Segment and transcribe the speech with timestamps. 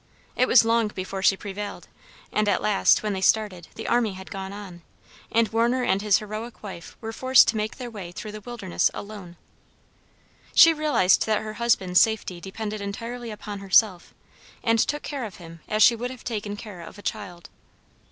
[0.35, 1.87] It was long before she prevailed,
[2.31, 4.81] and at last, when they started, the army had gone on,
[5.31, 8.89] and Warner and his heroic wife were forced to make their way through the wilderness
[8.95, 9.35] alone.
[10.55, 14.11] She realized that her husband's safety depended entirely upon herself,
[14.63, 17.51] and took care of him as she would have taken care of a child.